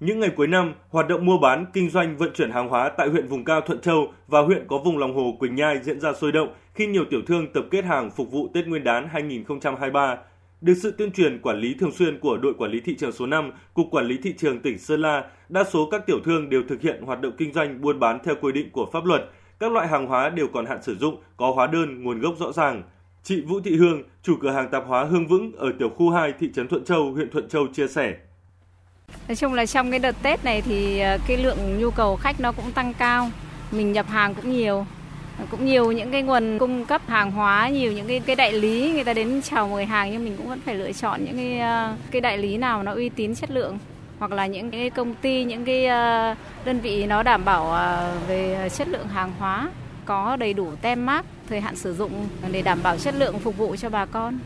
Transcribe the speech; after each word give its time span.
Những 0.00 0.20
ngày 0.20 0.30
cuối 0.36 0.46
năm, 0.46 0.74
hoạt 0.88 1.08
động 1.08 1.26
mua 1.26 1.38
bán, 1.38 1.66
kinh 1.72 1.90
doanh, 1.90 2.16
vận 2.16 2.30
chuyển 2.34 2.50
hàng 2.50 2.68
hóa 2.68 2.88
tại 2.88 3.08
huyện 3.08 3.26
vùng 3.26 3.44
cao 3.44 3.60
Thuận 3.60 3.80
Châu 3.80 4.12
và 4.28 4.40
huyện 4.40 4.66
có 4.68 4.78
vùng 4.78 4.98
lòng 4.98 5.14
hồ 5.14 5.36
Quỳnh 5.38 5.54
Nhai 5.54 5.80
diễn 5.82 6.00
ra 6.00 6.12
sôi 6.12 6.32
động 6.32 6.54
khi 6.74 6.86
nhiều 6.86 7.04
tiểu 7.10 7.20
thương 7.26 7.52
tập 7.52 7.64
kết 7.70 7.84
hàng 7.84 8.10
phục 8.10 8.30
vụ 8.30 8.48
Tết 8.54 8.66
Nguyên 8.66 8.84
đán 8.84 9.08
2023. 9.08 10.16
Được 10.60 10.74
sự 10.82 10.94
tuyên 10.98 11.12
truyền 11.12 11.38
quản 11.42 11.58
lý 11.58 11.74
thường 11.74 11.92
xuyên 11.92 12.18
của 12.20 12.36
đội 12.36 12.54
quản 12.58 12.70
lý 12.70 12.80
thị 12.80 12.96
trường 12.96 13.12
số 13.12 13.26
5, 13.26 13.52
Cục 13.74 13.86
Quản 13.90 14.06
lý 14.06 14.18
Thị 14.22 14.34
trường 14.38 14.60
tỉnh 14.60 14.78
Sơn 14.78 15.00
La, 15.00 15.24
đa 15.48 15.64
số 15.64 15.88
các 15.90 16.06
tiểu 16.06 16.18
thương 16.24 16.50
đều 16.50 16.62
thực 16.68 16.80
hiện 16.80 17.02
hoạt 17.02 17.20
động 17.20 17.32
kinh 17.38 17.52
doanh 17.52 17.80
buôn 17.80 17.98
bán 17.98 18.18
theo 18.24 18.34
quy 18.40 18.52
định 18.52 18.70
của 18.70 18.86
pháp 18.92 19.04
luật. 19.04 19.30
Các 19.58 19.72
loại 19.72 19.88
hàng 19.88 20.06
hóa 20.06 20.28
đều 20.28 20.46
còn 20.52 20.66
hạn 20.66 20.82
sử 20.82 20.96
dụng, 20.96 21.16
có 21.36 21.52
hóa 21.52 21.66
đơn, 21.66 22.02
nguồn 22.02 22.20
gốc 22.20 22.34
rõ 22.38 22.52
ràng. 22.52 22.82
Chị 23.22 23.40
Vũ 23.40 23.60
Thị 23.60 23.76
Hương, 23.76 24.02
chủ 24.22 24.36
cửa 24.40 24.50
hàng 24.50 24.68
tạp 24.70 24.86
hóa 24.86 25.04
Hương 25.04 25.26
Vững 25.26 25.52
ở 25.52 25.72
tiểu 25.78 25.88
khu 25.88 26.10
2 26.10 26.32
thị 26.38 26.50
trấn 26.54 26.68
Thuận 26.68 26.84
Châu, 26.84 27.12
huyện 27.12 27.30
Thuận 27.30 27.48
Châu 27.48 27.66
chia 27.66 27.88
sẻ. 27.88 28.16
Nói 29.28 29.36
chung 29.36 29.54
là 29.54 29.66
trong 29.66 29.90
cái 29.90 29.98
đợt 29.98 30.16
Tết 30.22 30.44
này 30.44 30.62
thì 30.62 31.00
ờ, 31.00 31.18
cái 31.26 31.36
lượng 31.36 31.80
nhu 31.80 31.90
cầu 31.90 32.16
khách 32.16 32.40
nó 32.40 32.52
cũng 32.52 32.72
tăng 32.72 32.94
cao. 32.94 33.30
Mình 33.70 33.92
nhập 33.92 34.06
hàng 34.08 34.34
cũng 34.34 34.52
nhiều. 34.52 34.86
Cũng 35.50 35.66
nhiều 35.66 35.92
những 35.92 36.10
cái 36.10 36.22
nguồn 36.22 36.58
cung 36.58 36.84
cấp 36.84 37.02
hàng 37.06 37.30
hóa, 37.30 37.68
nhiều 37.68 37.92
những 37.92 38.06
cái 38.06 38.20
cái 38.26 38.36
đại 38.36 38.52
lý 38.52 38.92
người 38.92 39.04
ta 39.04 39.12
đến 39.12 39.42
chào 39.42 39.68
mời 39.68 39.86
hàng 39.86 40.12
nhưng 40.12 40.24
mình 40.24 40.36
cũng 40.36 40.48
vẫn 40.48 40.60
phải 40.64 40.74
lựa 40.74 40.92
chọn 40.92 41.24
những 41.24 41.36
cái 41.36 41.58
ờ, 41.58 41.94
cái 42.10 42.20
đại 42.20 42.38
lý 42.38 42.56
nào 42.56 42.82
nó 42.82 42.92
uy 42.92 43.08
tín 43.08 43.34
chất 43.34 43.50
lượng 43.50 43.78
hoặc 44.18 44.32
là 44.32 44.46
những 44.46 44.70
cái 44.70 44.90
công 44.90 45.14
ty, 45.14 45.44
những 45.44 45.64
cái 45.64 45.86
ờ, 45.86 46.34
đơn 46.64 46.80
vị 46.80 47.06
nó 47.06 47.22
đảm 47.22 47.44
bảo 47.44 47.78
về 48.28 48.68
chất 48.76 48.88
lượng 48.88 49.08
hàng 49.08 49.32
hóa, 49.38 49.68
có 50.04 50.36
đầy 50.36 50.54
đủ 50.54 50.72
tem 50.82 51.06
mác, 51.06 51.26
thời 51.48 51.60
hạn 51.60 51.76
sử 51.76 51.94
dụng 51.94 52.26
để 52.52 52.62
đảm 52.62 52.78
bảo 52.82 52.96
chất 52.96 53.14
lượng 53.14 53.38
phục 53.38 53.56
vụ 53.56 53.76
cho 53.76 53.88
bà 53.88 54.06
con. 54.06 54.38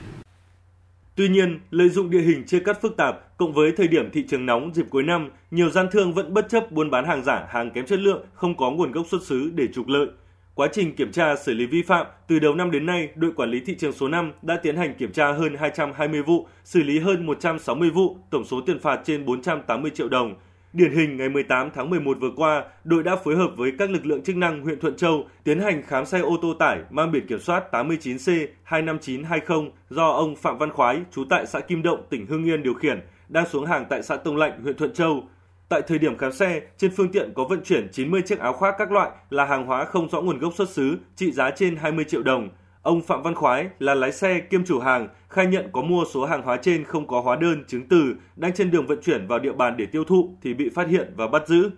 Tuy 1.16 1.28
nhiên, 1.28 1.60
lợi 1.70 1.88
dụng 1.88 2.10
địa 2.10 2.20
hình 2.20 2.44
chia 2.46 2.60
cắt 2.60 2.82
phức 2.82 2.96
tạp 2.96 3.36
cộng 3.38 3.52
với 3.52 3.72
thời 3.72 3.88
điểm 3.88 4.10
thị 4.10 4.24
trường 4.28 4.46
nóng 4.46 4.74
dịp 4.74 4.86
cuối 4.90 5.02
năm, 5.02 5.30
nhiều 5.50 5.70
gian 5.70 5.86
thương 5.92 6.14
vẫn 6.14 6.34
bất 6.34 6.48
chấp 6.48 6.72
buôn 6.72 6.90
bán 6.90 7.04
hàng 7.04 7.24
giả, 7.24 7.46
hàng 7.48 7.70
kém 7.70 7.86
chất 7.86 7.98
lượng, 7.98 8.24
không 8.34 8.56
có 8.56 8.70
nguồn 8.70 8.92
gốc 8.92 9.06
xuất 9.10 9.22
xứ 9.22 9.50
để 9.54 9.66
trục 9.74 9.88
lợi. 9.88 10.06
Quá 10.54 10.68
trình 10.72 10.94
kiểm 10.94 11.12
tra 11.12 11.36
xử 11.36 11.54
lý 11.54 11.66
vi 11.66 11.82
phạm, 11.82 12.06
từ 12.28 12.38
đầu 12.38 12.54
năm 12.54 12.70
đến 12.70 12.86
nay, 12.86 13.08
đội 13.14 13.32
quản 13.32 13.50
lý 13.50 13.60
thị 13.60 13.74
trường 13.78 13.92
số 13.92 14.08
5 14.08 14.32
đã 14.42 14.56
tiến 14.56 14.76
hành 14.76 14.94
kiểm 14.94 15.12
tra 15.12 15.32
hơn 15.32 15.56
220 15.56 16.22
vụ, 16.22 16.46
xử 16.64 16.82
lý 16.82 16.98
hơn 16.98 17.26
160 17.26 17.90
vụ, 17.90 18.16
tổng 18.30 18.44
số 18.44 18.60
tiền 18.60 18.78
phạt 18.78 19.00
trên 19.04 19.24
480 19.24 19.90
triệu 19.94 20.08
đồng, 20.08 20.34
Điển 20.72 20.92
hình 20.92 21.16
ngày 21.16 21.28
18 21.28 21.70
tháng 21.74 21.90
11 21.90 22.16
vừa 22.20 22.30
qua, 22.36 22.64
đội 22.84 23.02
đã 23.02 23.16
phối 23.16 23.36
hợp 23.36 23.50
với 23.56 23.72
các 23.78 23.90
lực 23.90 24.06
lượng 24.06 24.22
chức 24.22 24.36
năng 24.36 24.62
huyện 24.62 24.80
Thuận 24.80 24.96
Châu 24.96 25.28
tiến 25.44 25.60
hành 25.60 25.82
khám 25.82 26.06
xe 26.06 26.18
ô 26.18 26.36
tô 26.42 26.54
tải 26.58 26.78
mang 26.90 27.12
biển 27.12 27.26
kiểm 27.26 27.40
soát 27.40 27.64
89C 27.72 28.46
25920 28.62 29.70
do 29.90 30.08
ông 30.08 30.36
Phạm 30.36 30.58
Văn 30.58 30.70
Khoái, 30.70 31.00
trú 31.12 31.24
tại 31.30 31.46
xã 31.46 31.60
Kim 31.60 31.82
Động, 31.82 32.02
tỉnh 32.10 32.26
Hưng 32.26 32.44
Yên 32.44 32.62
điều 32.62 32.74
khiển, 32.74 33.00
đang 33.28 33.48
xuống 33.48 33.66
hàng 33.66 33.84
tại 33.90 34.02
xã 34.02 34.16
Tông 34.16 34.36
Lạnh, 34.36 34.62
huyện 34.62 34.76
Thuận 34.76 34.94
Châu. 34.94 35.22
Tại 35.68 35.82
thời 35.86 35.98
điểm 35.98 36.16
khám 36.16 36.32
xe, 36.32 36.60
trên 36.78 36.90
phương 36.96 37.12
tiện 37.12 37.32
có 37.34 37.44
vận 37.44 37.60
chuyển 37.64 37.88
90 37.92 38.22
chiếc 38.22 38.38
áo 38.38 38.52
khoác 38.52 38.74
các 38.78 38.92
loại 38.92 39.10
là 39.30 39.44
hàng 39.44 39.66
hóa 39.66 39.84
không 39.84 40.08
rõ 40.10 40.20
nguồn 40.20 40.38
gốc 40.38 40.54
xuất 40.54 40.68
xứ, 40.68 40.98
trị 41.16 41.32
giá 41.32 41.50
trên 41.50 41.76
20 41.76 42.04
triệu 42.08 42.22
đồng. 42.22 42.48
Ông 42.82 43.02
Phạm 43.02 43.22
Văn 43.22 43.34
Khoái 43.34 43.68
là 43.78 43.94
lái 43.94 44.12
xe 44.12 44.40
kiêm 44.40 44.64
chủ 44.64 44.78
hàng, 44.78 45.08
khai 45.28 45.46
nhận 45.46 45.68
có 45.72 45.82
mua 45.82 46.04
số 46.12 46.24
hàng 46.24 46.42
hóa 46.42 46.56
trên 46.56 46.84
không 46.84 47.06
có 47.06 47.20
hóa 47.20 47.36
đơn, 47.36 47.64
chứng 47.66 47.88
từ, 47.88 48.14
đang 48.36 48.52
trên 48.52 48.70
đường 48.70 48.86
vận 48.86 48.98
chuyển 49.02 49.26
vào 49.26 49.38
địa 49.38 49.52
bàn 49.52 49.76
để 49.76 49.86
tiêu 49.86 50.04
thụ 50.04 50.36
thì 50.42 50.54
bị 50.54 50.68
phát 50.68 50.88
hiện 50.88 51.12
và 51.16 51.26
bắt 51.26 51.48
giữ. 51.48 51.70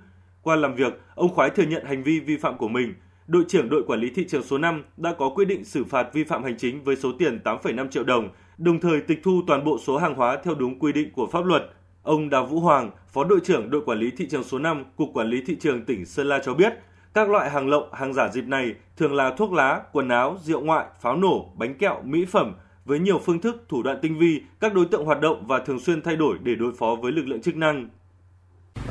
Qua 0.43 0.57
làm 0.57 0.75
việc, 0.75 1.01
ông 1.15 1.29
Khoái 1.29 1.51
thừa 1.51 1.63
nhận 1.63 1.85
hành 1.85 2.03
vi 2.03 2.21
vi 2.21 2.37
phạm 2.37 2.57
của 2.59 2.69
mình. 2.69 2.95
Đội 3.27 3.45
trưởng 3.49 3.69
đội 3.69 3.83
quản 3.87 4.01
lý 4.01 4.11
thị 4.11 4.25
trường 4.29 4.43
số 4.43 4.59
5 4.59 4.85
đã 4.97 5.13
có 5.19 5.29
quyết 5.29 5.45
định 5.45 5.65
xử 5.65 5.85
phạt 5.85 6.09
vi 6.13 6.25
phạm 6.25 6.45
hành 6.45 6.57
chính 6.59 6.85
với 6.85 6.97
số 6.97 7.13
tiền 7.19 7.41
8,5 7.45 7.89
triệu 7.89 8.05
đồng, 8.05 8.29
đồng 8.59 8.81
thời 8.81 9.01
tịch 9.01 9.21
thu 9.23 9.43
toàn 9.47 9.65
bộ 9.65 9.79
số 9.79 9.97
hàng 9.97 10.15
hóa 10.15 10.39
theo 10.45 10.55
đúng 10.55 10.79
quy 10.79 10.93
định 10.93 11.13
của 11.13 11.27
pháp 11.27 11.45
luật. 11.45 11.71
Ông 12.03 12.31
Đào 12.31 12.47
Vũ 12.47 12.61
Hoàng, 12.61 12.91
Phó 13.13 13.25
đội 13.25 13.41
trưởng 13.45 13.71
đội 13.71 13.83
quản 13.87 13.99
lý 13.99 14.11
thị 14.17 14.27
trường 14.31 14.45
số 14.45 14.59
5, 14.59 14.85
Cục 14.97 15.09
Quản 15.15 15.29
lý 15.29 15.43
thị 15.47 15.57
trường 15.61 15.85
tỉnh 15.85 16.05
Sơn 16.05 16.27
La 16.27 16.39
cho 16.45 16.55
biết, 16.55 16.73
các 17.15 17.31
loại 17.31 17.51
hàng 17.51 17.69
lậu, 17.69 17.89
hàng 17.93 18.15
giả 18.15 18.29
dịp 18.33 18.45
này 18.47 18.75
thường 18.97 19.15
là 19.15 19.31
thuốc 19.37 19.53
lá, 19.53 19.81
quần 19.93 20.09
áo, 20.09 20.37
rượu 20.45 20.61
ngoại, 20.61 20.87
pháo 21.01 21.17
nổ, 21.17 21.53
bánh 21.55 21.75
kẹo, 21.75 22.03
mỹ 22.05 22.25
phẩm 22.25 22.55
với 22.85 22.99
nhiều 22.99 23.19
phương 23.19 23.41
thức, 23.41 23.65
thủ 23.69 23.83
đoạn 23.83 23.99
tinh 24.03 24.19
vi, 24.19 24.41
các 24.61 24.75
đối 24.75 24.87
tượng 24.87 25.05
hoạt 25.05 25.21
động 25.21 25.47
và 25.47 25.59
thường 25.59 25.81
xuyên 25.81 26.03
thay 26.03 26.17
đổi 26.17 26.39
để 26.43 26.55
đối 26.55 26.73
phó 26.79 26.97
với 27.03 27.13
lực 27.13 27.27
lượng 27.27 27.43
chức 27.43 27.57
năng. 27.57 27.89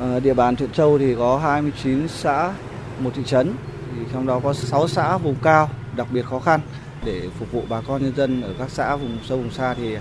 À, 0.00 0.20
địa 0.20 0.34
bàn 0.34 0.56
Thuận 0.56 0.70
Châu 0.70 0.98
thì 0.98 1.14
có 1.14 1.38
29 1.38 2.08
xã, 2.08 2.54
một 2.98 3.10
thị 3.14 3.22
trấn, 3.24 3.54
thì 3.96 4.02
trong 4.12 4.26
đó 4.26 4.40
có 4.44 4.52
6 4.52 4.88
xã 4.88 5.18
vùng 5.18 5.36
cao 5.42 5.68
đặc 5.96 6.06
biệt 6.12 6.22
khó 6.22 6.38
khăn 6.38 6.60
để 7.04 7.22
phục 7.38 7.52
vụ 7.52 7.62
bà 7.68 7.80
con 7.88 8.02
nhân 8.02 8.14
dân 8.16 8.42
ở 8.42 8.54
các 8.58 8.70
xã 8.70 8.96
vùng 8.96 9.18
sâu 9.24 9.38
vùng 9.38 9.50
xa 9.50 9.74
thì 9.74 9.96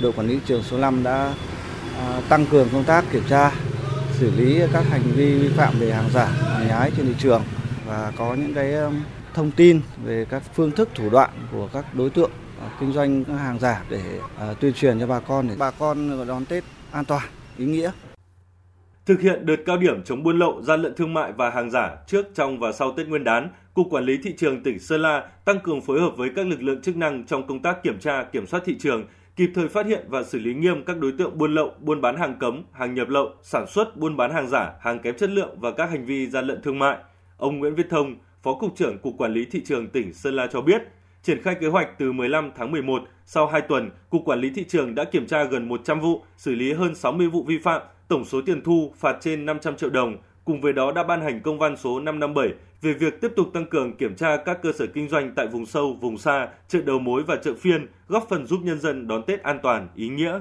đội 0.00 0.12
quản 0.12 0.26
lý 0.26 0.40
trường 0.46 0.62
số 0.62 0.78
5 0.78 1.02
đã 1.02 1.34
à, 1.98 2.20
tăng 2.28 2.46
cường 2.46 2.68
công 2.72 2.84
tác 2.84 3.04
kiểm 3.12 3.22
tra 3.28 3.52
xử 4.12 4.30
lý 4.30 4.60
các 4.72 4.84
hành 4.90 5.02
vi 5.02 5.38
vi 5.38 5.48
phạm 5.48 5.74
về 5.78 5.92
hàng 5.92 6.10
giả, 6.14 6.26
hàng 6.26 6.68
nhái 6.68 6.90
trên 6.96 7.06
thị 7.06 7.14
trường 7.18 7.42
và 7.86 8.12
có 8.16 8.34
những 8.34 8.54
cái 8.54 8.74
thông 9.34 9.50
tin 9.50 9.80
về 10.04 10.26
các 10.30 10.42
phương 10.54 10.70
thức 10.70 10.88
thủ 10.94 11.10
đoạn 11.10 11.30
của 11.52 11.68
các 11.72 11.94
đối 11.94 12.10
tượng 12.10 12.30
ờ, 12.60 12.68
kinh 12.80 12.92
doanh 12.92 13.24
hàng 13.24 13.58
giả 13.58 13.84
để 13.90 14.02
ờ, 14.38 14.54
tuyên 14.60 14.72
truyền 14.72 15.00
cho 15.00 15.06
bà 15.06 15.20
con 15.20 15.48
để 15.48 15.54
bà 15.58 15.70
con 15.70 16.26
đón 16.28 16.44
Tết 16.44 16.64
an 16.92 17.04
toàn, 17.04 17.22
ý 17.58 17.64
nghĩa. 17.64 17.90
Thực 19.06 19.20
hiện 19.20 19.46
đợt 19.46 19.56
cao 19.66 19.76
điểm 19.76 20.02
chống 20.04 20.22
buôn 20.22 20.38
lậu, 20.38 20.62
gian 20.62 20.82
lận 20.82 20.94
thương 20.94 21.14
mại 21.14 21.32
và 21.32 21.50
hàng 21.50 21.70
giả 21.70 21.96
trước, 22.06 22.26
trong 22.34 22.58
và 22.58 22.72
sau 22.72 22.92
Tết 22.92 23.08
Nguyên 23.08 23.24
đán, 23.24 23.48
Cục 23.74 23.86
Quản 23.90 24.04
lý 24.04 24.18
Thị 24.22 24.34
trường 24.38 24.62
tỉnh 24.62 24.78
Sơn 24.78 25.02
La 25.02 25.28
tăng 25.44 25.60
cường 25.60 25.80
phối 25.80 26.00
hợp 26.00 26.10
với 26.16 26.30
các 26.36 26.46
lực 26.46 26.62
lượng 26.62 26.82
chức 26.82 26.96
năng 26.96 27.24
trong 27.24 27.46
công 27.46 27.62
tác 27.62 27.82
kiểm 27.82 27.98
tra, 27.98 28.22
kiểm 28.22 28.46
soát 28.46 28.62
thị 28.66 28.76
trường, 28.78 29.04
kịp 29.36 29.50
thời 29.54 29.68
phát 29.68 29.86
hiện 29.86 30.04
và 30.08 30.22
xử 30.22 30.38
lý 30.38 30.54
nghiêm 30.54 30.84
các 30.84 30.98
đối 30.98 31.12
tượng 31.12 31.38
buôn 31.38 31.54
lậu, 31.54 31.70
buôn 31.80 32.00
bán 32.00 32.16
hàng 32.16 32.38
cấm, 32.38 32.64
hàng 32.72 32.94
nhập 32.94 33.08
lậu, 33.08 33.30
sản 33.42 33.66
xuất, 33.66 33.96
buôn 33.96 34.16
bán 34.16 34.32
hàng 34.32 34.48
giả, 34.48 34.72
hàng 34.80 34.98
kém 34.98 35.16
chất 35.16 35.30
lượng 35.30 35.60
và 35.60 35.70
các 35.70 35.90
hành 35.90 36.06
vi 36.06 36.26
gian 36.26 36.46
lận 36.46 36.62
thương 36.62 36.78
mại. 36.78 36.96
Ông 37.36 37.58
Nguyễn 37.58 37.74
Viết 37.74 37.86
Thông, 37.90 38.16
Phó 38.42 38.54
Cục 38.54 38.76
trưởng 38.76 38.98
Cục 38.98 39.14
Quản 39.18 39.32
lý 39.32 39.44
Thị 39.44 39.62
trường 39.64 39.88
tỉnh 39.88 40.14
Sơn 40.14 40.34
La 40.34 40.46
cho 40.46 40.60
biết, 40.60 40.82
triển 41.22 41.42
khai 41.42 41.54
kế 41.54 41.66
hoạch 41.66 41.98
từ 41.98 42.12
15 42.12 42.50
tháng 42.56 42.70
11, 42.70 43.02
sau 43.26 43.46
2 43.46 43.60
tuần, 43.60 43.90
Cục 44.10 44.22
Quản 44.24 44.40
lý 44.40 44.50
Thị 44.50 44.64
trường 44.68 44.94
đã 44.94 45.04
kiểm 45.04 45.26
tra 45.26 45.44
gần 45.44 45.68
100 45.68 46.00
vụ, 46.00 46.22
xử 46.36 46.54
lý 46.54 46.72
hơn 46.72 46.94
60 46.94 47.28
vụ 47.28 47.42
vi 47.42 47.58
phạm, 47.58 47.82
tổng 48.08 48.24
số 48.24 48.40
tiền 48.46 48.62
thu 48.64 48.92
phạt 48.98 49.16
trên 49.20 49.46
500 49.46 49.76
triệu 49.76 49.90
đồng. 49.90 50.16
Cùng 50.44 50.60
với 50.60 50.72
đó 50.72 50.92
đã 50.92 51.02
ban 51.02 51.20
hành 51.20 51.40
công 51.40 51.58
văn 51.58 51.76
số 51.76 52.00
557 52.00 52.48
về 52.82 52.92
việc 52.92 53.20
tiếp 53.20 53.32
tục 53.36 53.50
tăng 53.54 53.66
cường 53.66 53.96
kiểm 53.96 54.14
tra 54.16 54.36
các 54.36 54.62
cơ 54.62 54.72
sở 54.72 54.86
kinh 54.86 55.08
doanh 55.08 55.32
tại 55.36 55.46
vùng 55.46 55.66
sâu, 55.66 55.92
vùng 56.00 56.18
xa, 56.18 56.48
chợ 56.68 56.80
đầu 56.82 56.98
mối 56.98 57.22
và 57.22 57.36
chợ 57.36 57.54
phiên, 57.60 57.86
góp 58.08 58.26
phần 58.30 58.46
giúp 58.46 58.60
nhân 58.62 58.80
dân 58.80 59.08
đón 59.08 59.22
Tết 59.22 59.42
an 59.42 59.58
toàn, 59.62 59.88
ý 59.94 60.08
nghĩa. 60.08 60.40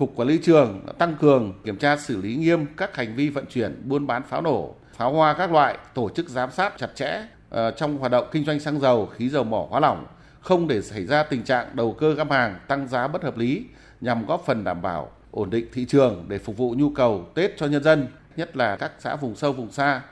Cục 0.00 0.16
Quản 0.16 0.28
lý 0.28 0.38
trường 0.42 0.80
đã 0.86 0.92
tăng 0.92 1.16
cường 1.20 1.52
kiểm 1.64 1.76
tra 1.76 1.96
xử 1.96 2.22
lý 2.22 2.36
nghiêm 2.36 2.66
các 2.76 2.96
hành 2.96 3.16
vi 3.16 3.28
vận 3.28 3.46
chuyển 3.46 3.82
buôn 3.84 4.06
bán 4.06 4.22
pháo 4.22 4.42
nổ, 4.42 4.74
pháo 4.96 5.12
hoa 5.12 5.34
các 5.34 5.52
loại, 5.52 5.78
tổ 5.94 6.08
chức 6.08 6.28
giám 6.28 6.50
sát 6.50 6.72
chặt 6.78 6.90
chẽ 6.94 7.22
uh, 7.54 7.58
trong 7.76 7.98
hoạt 7.98 8.12
động 8.12 8.26
kinh 8.32 8.44
doanh 8.44 8.60
xăng 8.60 8.80
dầu, 8.80 9.06
khí 9.06 9.28
dầu 9.28 9.44
mỏ 9.44 9.66
hóa 9.70 9.80
lỏng, 9.80 10.06
không 10.40 10.68
để 10.68 10.82
xảy 10.82 11.06
ra 11.06 11.22
tình 11.22 11.42
trạng 11.42 11.66
đầu 11.74 11.92
cơ 11.92 12.14
găm 12.14 12.30
hàng 12.30 12.58
tăng 12.68 12.88
giá 12.88 13.08
bất 13.08 13.22
hợp 13.22 13.38
lý 13.38 13.64
nhằm 14.00 14.26
góp 14.26 14.42
phần 14.46 14.64
đảm 14.64 14.82
bảo 14.82 15.10
ổn 15.30 15.50
định 15.50 15.66
thị 15.72 15.84
trường 15.84 16.24
để 16.28 16.38
phục 16.38 16.56
vụ 16.56 16.74
nhu 16.78 16.90
cầu 16.90 17.26
Tết 17.34 17.56
cho 17.56 17.66
nhân 17.66 17.82
dân, 17.82 18.06
nhất 18.36 18.56
là 18.56 18.76
các 18.76 18.92
xã 18.98 19.16
vùng 19.16 19.34
sâu 19.34 19.52
vùng 19.52 19.70
xa. 19.70 20.02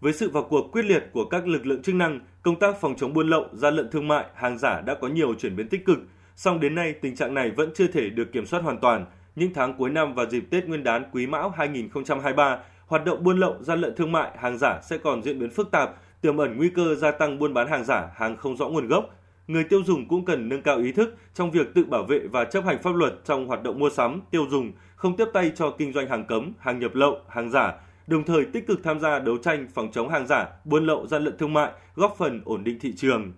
Với 0.00 0.12
sự 0.12 0.30
vào 0.30 0.46
cuộc 0.50 0.72
quyết 0.72 0.84
liệt 0.84 1.02
của 1.12 1.24
các 1.30 1.46
lực 1.46 1.66
lượng 1.66 1.82
chức 1.82 1.94
năng, 1.94 2.20
công 2.42 2.58
tác 2.58 2.80
phòng 2.80 2.94
chống 2.98 3.12
buôn 3.12 3.30
lậu, 3.30 3.44
gian 3.52 3.74
lận 3.74 3.90
thương 3.90 4.08
mại, 4.08 4.24
hàng 4.34 4.58
giả 4.58 4.80
đã 4.80 4.94
có 5.00 5.08
nhiều 5.08 5.34
chuyển 5.38 5.56
biến 5.56 5.68
tích 5.68 5.84
cực. 5.84 5.98
Song 6.36 6.60
đến 6.60 6.74
nay 6.74 6.92
tình 6.92 7.16
trạng 7.16 7.34
này 7.34 7.50
vẫn 7.50 7.70
chưa 7.74 7.86
thể 7.86 8.10
được 8.10 8.32
kiểm 8.32 8.46
soát 8.46 8.62
hoàn 8.62 8.78
toàn. 8.78 9.06
Những 9.36 9.54
tháng 9.54 9.74
cuối 9.74 9.90
năm 9.90 10.14
và 10.14 10.26
dịp 10.26 10.44
Tết 10.50 10.66
Nguyên 10.66 10.84
đán 10.84 11.04
Quý 11.12 11.26
Mão 11.26 11.50
2023 11.50 12.58
hoạt 12.86 13.04
động 13.04 13.24
buôn 13.24 13.38
lậu, 13.38 13.56
gian 13.60 13.80
lận 13.80 13.96
thương 13.96 14.12
mại, 14.12 14.30
hàng 14.38 14.58
giả 14.58 14.80
sẽ 14.82 14.98
còn 14.98 15.22
diễn 15.22 15.38
biến 15.38 15.50
phức 15.50 15.70
tạp, 15.70 15.90
tiềm 16.20 16.36
ẩn 16.36 16.56
nguy 16.56 16.68
cơ 16.68 16.94
gia 16.94 17.10
tăng 17.10 17.38
buôn 17.38 17.54
bán 17.54 17.68
hàng 17.68 17.84
giả, 17.84 18.08
hàng 18.14 18.36
không 18.36 18.56
rõ 18.56 18.68
nguồn 18.68 18.88
gốc. 18.88 19.10
Người 19.46 19.64
tiêu 19.64 19.82
dùng 19.84 20.08
cũng 20.08 20.24
cần 20.24 20.48
nâng 20.48 20.62
cao 20.62 20.78
ý 20.78 20.92
thức 20.92 21.16
trong 21.34 21.50
việc 21.50 21.74
tự 21.74 21.84
bảo 21.84 22.04
vệ 22.04 22.18
và 22.18 22.44
chấp 22.44 22.64
hành 22.64 22.82
pháp 22.82 22.94
luật 22.94 23.14
trong 23.24 23.46
hoạt 23.46 23.62
động 23.62 23.78
mua 23.78 23.90
sắm, 23.90 24.20
tiêu 24.30 24.46
dùng, 24.50 24.72
không 24.96 25.16
tiếp 25.16 25.28
tay 25.32 25.52
cho 25.54 25.70
kinh 25.70 25.92
doanh 25.92 26.08
hàng 26.08 26.24
cấm, 26.24 26.52
hàng 26.58 26.78
nhập 26.78 26.94
lậu, 26.94 27.18
hàng 27.28 27.50
giả, 27.50 27.72
đồng 28.06 28.24
thời 28.24 28.44
tích 28.44 28.66
cực 28.66 28.82
tham 28.84 29.00
gia 29.00 29.18
đấu 29.18 29.38
tranh 29.38 29.66
phòng 29.74 29.92
chống 29.92 30.08
hàng 30.08 30.26
giả, 30.26 30.46
buôn 30.64 30.86
lậu, 30.86 31.06
gian 31.06 31.24
lận 31.24 31.38
thương 31.38 31.52
mại, 31.52 31.72
góp 31.94 32.14
phần 32.18 32.40
ổn 32.44 32.64
định 32.64 32.78
thị 32.80 32.92
trường. 32.96 33.32